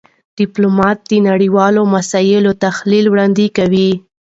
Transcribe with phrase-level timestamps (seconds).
[0.37, 3.91] ډيپلومات د نړېوالو مسایلو تحلیل وړاندې کوي.